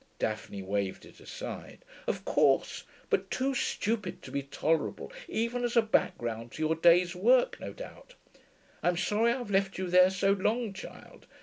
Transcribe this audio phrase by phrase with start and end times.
[0.17, 1.85] Daphne waved it aside.
[2.07, 2.85] 'Of course.
[3.11, 7.71] But too stupid to be tolerable, even as a background to your day's work, no
[7.71, 8.15] doubt.
[8.81, 11.27] I'm sorry I've left you there so long, child.